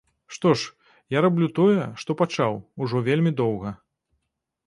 Што 0.35 0.53
ж, 0.59 0.93
я 1.15 1.19
раблю 1.25 1.49
тое, 1.59 1.83
што 2.03 2.17
пачаў, 2.23 2.57
ужо 2.85 3.05
вельмі 3.09 3.31
доўга. 3.43 3.77